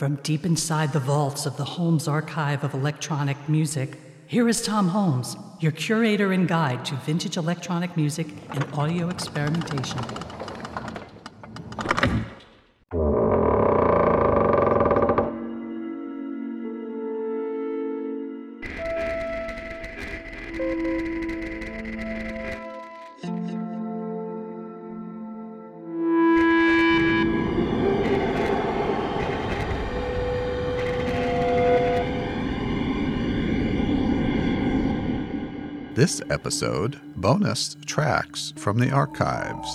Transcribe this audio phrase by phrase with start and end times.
[0.00, 4.88] From deep inside the vaults of the Holmes Archive of Electronic Music, here is Tom
[4.88, 10.00] Holmes, your curator and guide to vintage electronic music and audio experimentation.
[36.10, 39.70] This episode, bonus tracks from the archives.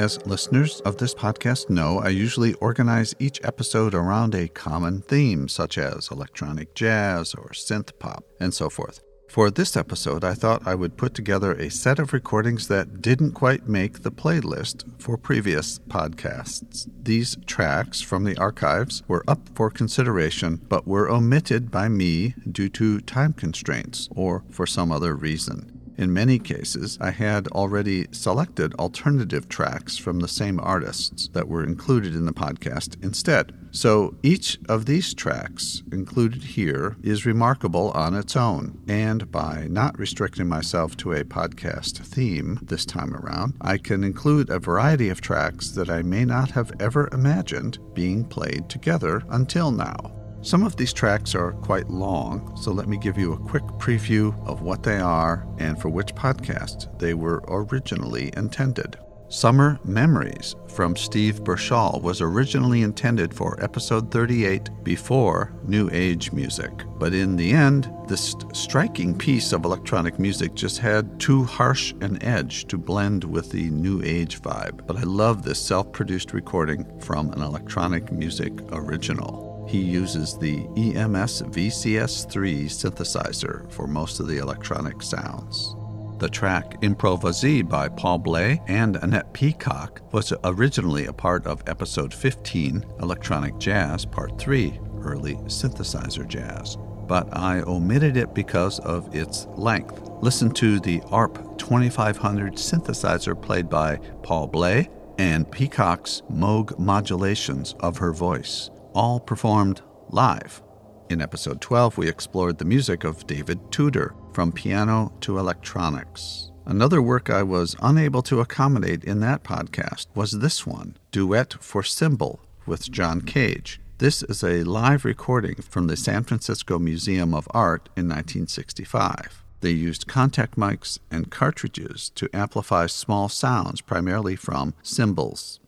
[0.00, 5.46] As listeners of this podcast know, I usually organize each episode around a common theme,
[5.46, 9.02] such as electronic jazz or synth pop, and so forth.
[9.28, 13.32] For this episode, I thought I would put together a set of recordings that didn't
[13.32, 16.88] quite make the playlist for previous podcasts.
[17.02, 22.70] These tracks from the archives were up for consideration, but were omitted by me due
[22.70, 25.79] to time constraints or for some other reason.
[26.00, 31.62] In many cases, I had already selected alternative tracks from the same artists that were
[31.62, 33.52] included in the podcast instead.
[33.70, 38.80] So each of these tracks included here is remarkable on its own.
[38.88, 44.48] And by not restricting myself to a podcast theme this time around, I can include
[44.48, 49.70] a variety of tracks that I may not have ever imagined being played together until
[49.70, 50.19] now.
[50.42, 54.34] Some of these tracks are quite long, so let me give you a quick preview
[54.46, 58.96] of what they are and for which podcast they were originally intended.
[59.28, 66.72] Summer Memories from Steve Birchall was originally intended for episode 38 before New Age music.
[66.98, 72.20] But in the end, this striking piece of electronic music just had too harsh an
[72.24, 74.86] edge to blend with the New Age vibe.
[74.86, 79.49] But I love this self produced recording from an electronic music original.
[79.70, 85.76] He uses the EMS VCS3 synthesizer for most of the electronic sounds.
[86.18, 92.12] The track Improvisie by Paul Bley and Annette Peacock was originally a part of episode
[92.12, 96.76] 15, Electronic Jazz Part 3, Early Synthesizer Jazz,
[97.06, 100.02] but I omitted it because of its length.
[100.20, 107.98] Listen to the ARP 2500 synthesizer played by Paul Bley and Peacock's Moog modulations of
[107.98, 110.62] her voice all performed live.
[111.08, 116.50] In episode 12, we explored the music of David Tudor, from piano to electronics.
[116.66, 121.82] Another work I was unable to accommodate in that podcast was this one, Duet for
[121.82, 123.80] Cymbal with John Cage.
[123.98, 129.44] This is a live recording from the San Francisco Museum of Art in 1965.
[129.60, 135.59] They used contact mics and cartridges to amplify small sounds, primarily from cymbals.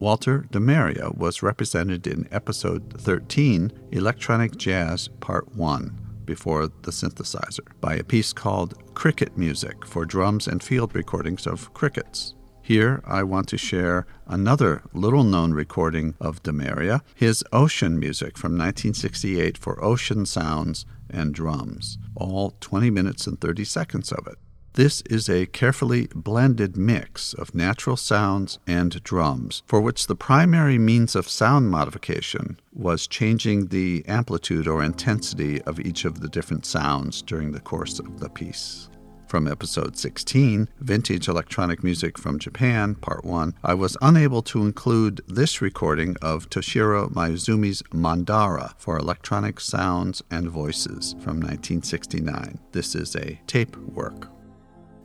[0.00, 7.96] Walter DeMaria was represented in episode 13, Electronic Jazz Part 1, before the synthesizer, by
[7.96, 12.34] a piece called Cricket Music for drums and field recordings of crickets.
[12.62, 18.52] Here, I want to share another little known recording of DeMaria, his Ocean music from
[18.52, 24.38] 1968 for ocean sounds and drums, all 20 minutes and 30 seconds of it.
[24.78, 30.78] This is a carefully blended mix of natural sounds and drums, for which the primary
[30.78, 36.64] means of sound modification was changing the amplitude or intensity of each of the different
[36.64, 38.88] sounds during the course of the piece.
[39.26, 45.22] From episode 16, Vintage Electronic Music from Japan, Part 1, I was unable to include
[45.26, 52.60] this recording of Toshiro Mayuzumi's Mandara for Electronic Sounds and Voices from 1969.
[52.70, 54.28] This is a tape work.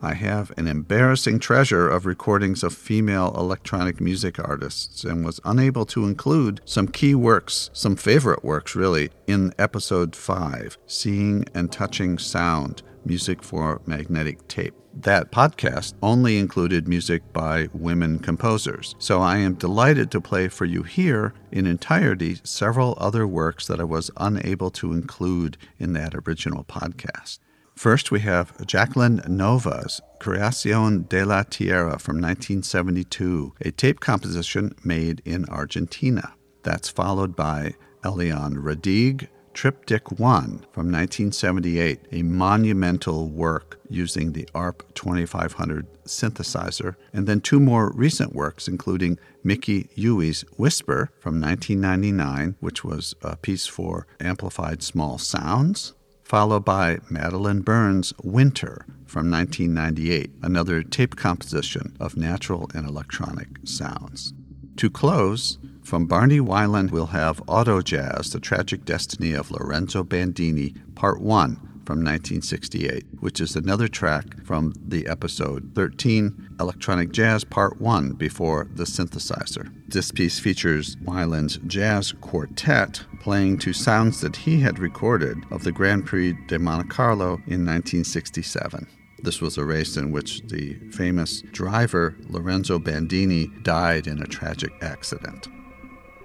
[0.03, 5.85] I have an embarrassing treasure of recordings of female electronic music artists and was unable
[5.85, 12.17] to include some key works, some favorite works really, in episode 5 Seeing and Touching
[12.17, 14.75] Sound Music for Magnetic Tape.
[14.93, 20.65] That podcast only included music by women composers, so I am delighted to play for
[20.65, 26.13] you here in entirety several other works that I was unable to include in that
[26.27, 27.39] original podcast.
[27.75, 35.21] First, we have Jacqueline Nova's Creación de la Tierra from 1972, a tape composition made
[35.25, 36.33] in Argentina.
[36.61, 44.93] That's followed by Eliane Radigue, Triptych 1 from 1978, a monumental work using the ARP
[44.95, 52.83] 2500 synthesizer, and then two more recent works, including Miki Yui's Whisper from 1999, which
[52.83, 55.93] was a piece for amplified small sounds,
[56.33, 64.33] followed by Madeline Burns' Winter from 1998, another tape composition of natural and electronic sounds.
[64.77, 70.73] To close, from Barney Wilen, we'll have Auto Jazz, The Tragic Destiny of Lorenzo Bandini,
[70.95, 77.81] Part 1 from 1968, which is another track from the episode 13, Electronic Jazz Part
[77.81, 79.71] 1, before the synthesizer.
[79.87, 85.71] This piece features Wilen's jazz quartet playing to sounds that he had recorded of the
[85.71, 88.87] Grand Prix de Monte Carlo in 1967.
[89.23, 94.73] This was a race in which the famous driver Lorenzo Bandini died in a tragic
[94.81, 95.47] accident.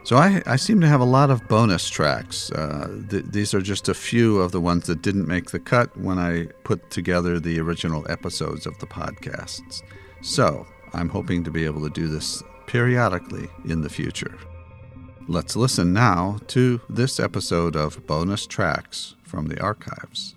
[0.09, 2.51] So I, I seem to have a lot of bonus tracks.
[2.53, 5.95] Uh, th- these are just a few of the ones that didn't make the cut
[5.99, 9.83] when I put together the original episodes of the podcasts.
[10.23, 14.35] So I'm hoping to be able to do this periodically in the future.
[15.27, 20.37] Let's listen now to this episode of Bonus Tracks from the Archives.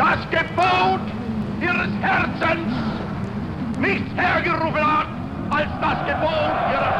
[0.00, 1.02] das Gebot
[1.60, 2.72] ihres Herzens
[3.78, 5.08] nichts hergerufen hat
[5.50, 6.99] als das Gebot ihrer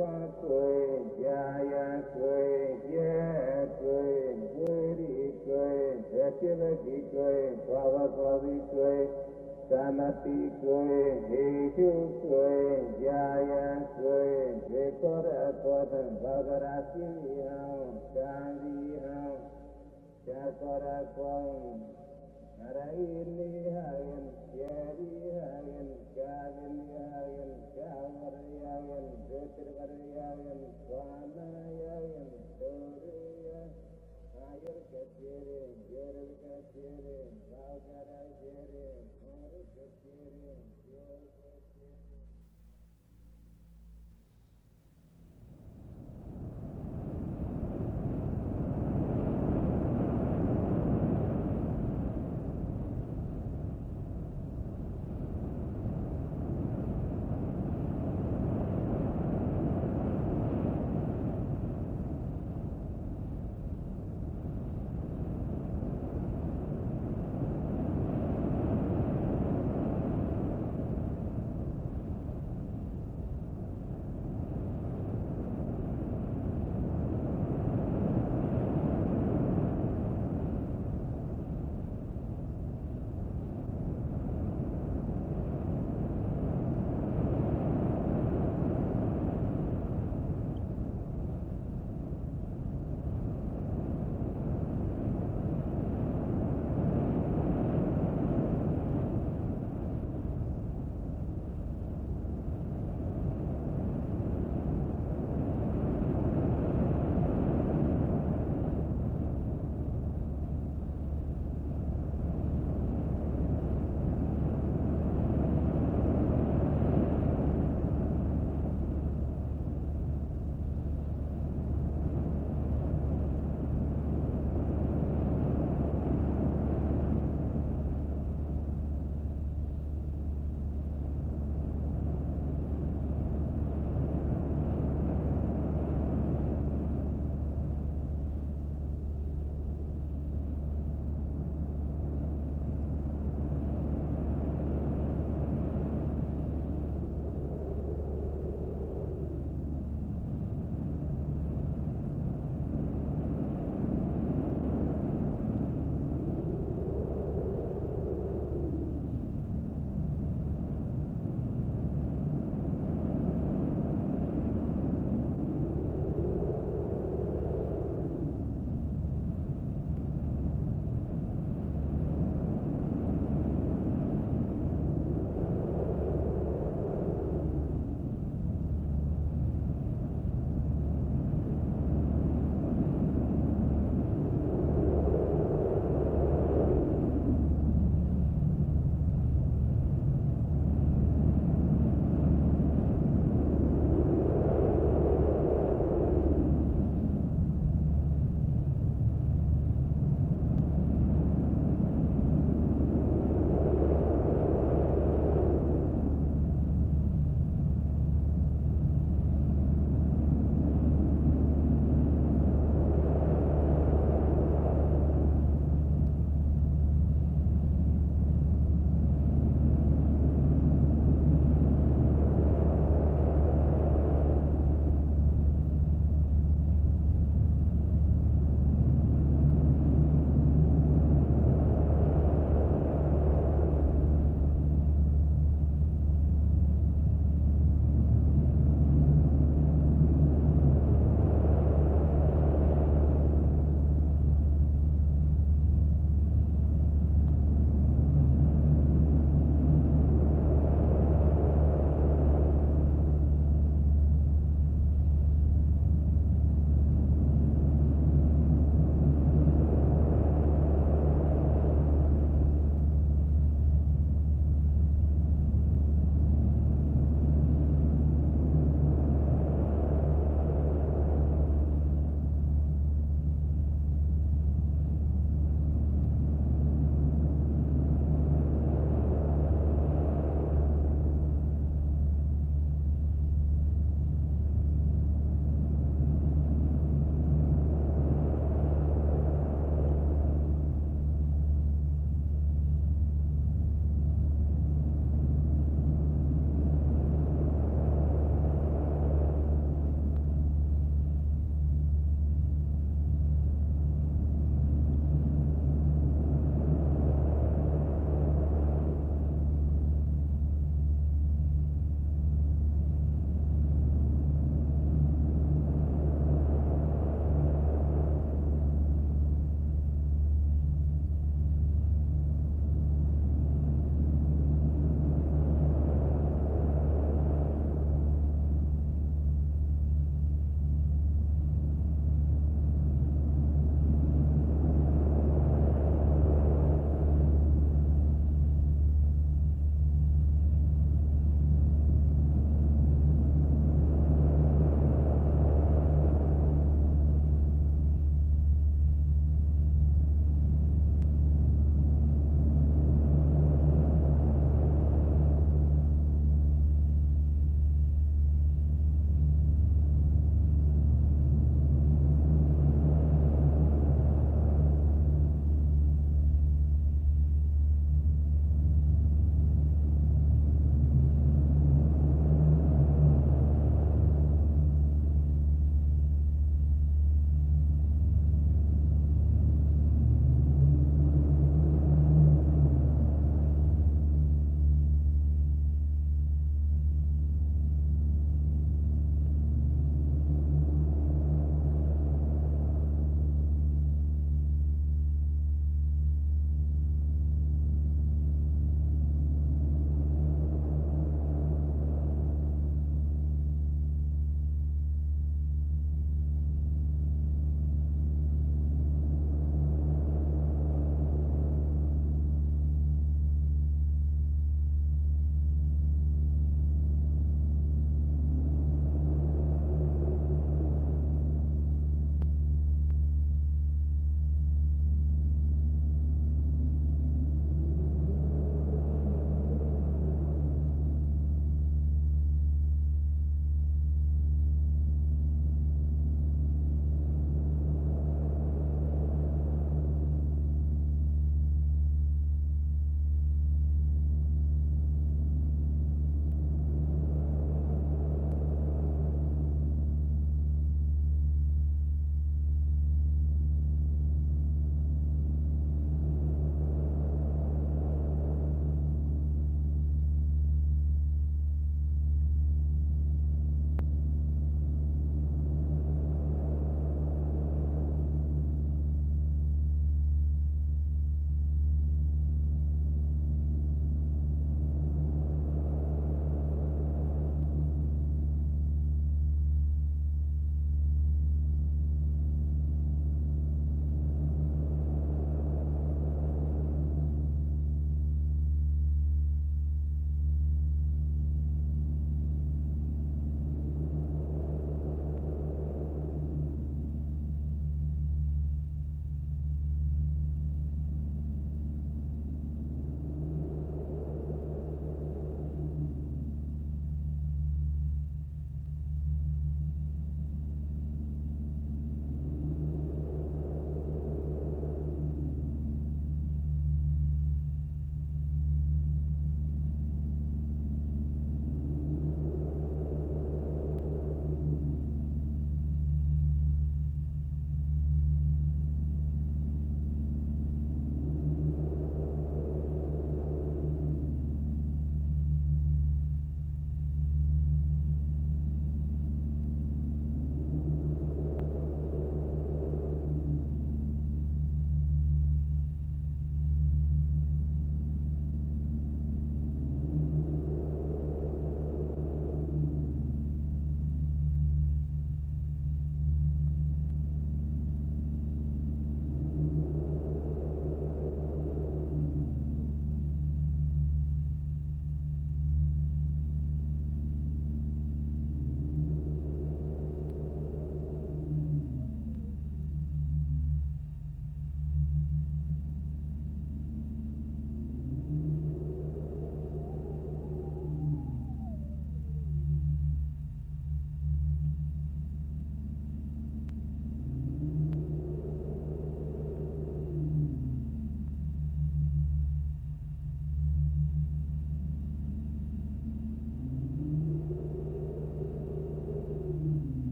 [0.00, 0.59] ကို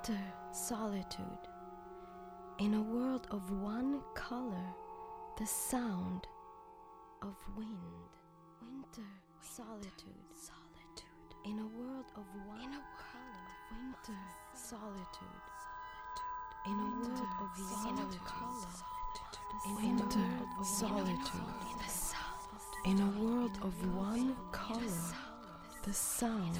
[0.00, 0.22] winter
[0.52, 1.48] solitude.
[2.58, 4.74] In a world of one color,
[5.38, 6.26] the sound
[7.22, 7.68] of wind.
[8.62, 9.08] Winter
[9.40, 10.24] solitude.
[10.34, 11.34] Solitude.
[11.44, 14.18] In a world of one color, winter
[14.54, 15.44] solitude.
[16.66, 17.50] In a world of
[17.84, 18.66] one color,
[19.76, 20.10] winter
[20.64, 21.40] solitude.
[22.86, 24.80] In a world of one color,
[25.84, 26.58] the sound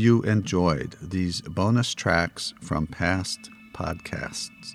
[0.00, 4.74] You enjoyed these bonus tracks from past podcasts.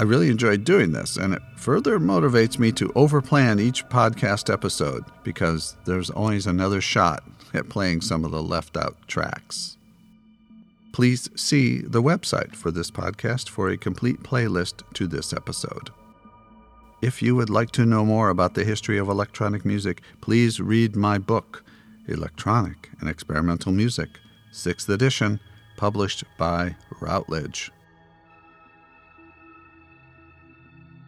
[0.00, 5.04] I really enjoyed doing this, and it further motivates me to overplan each podcast episode
[5.22, 7.22] because there's always another shot
[7.54, 9.76] at playing some of the left out tracks.
[10.92, 15.90] Please see the website for this podcast for a complete playlist to this episode.
[17.02, 20.96] If you would like to know more about the history of electronic music, please read
[20.96, 21.62] my book,
[22.08, 24.08] Electronic and Experimental Music,
[24.52, 25.40] 6th edition,
[25.76, 27.72] published by Routledge.